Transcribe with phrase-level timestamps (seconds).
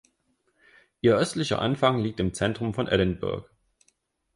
[1.01, 3.45] Ihr östlicher Anfang liegt im Zentrum von Edinburgh.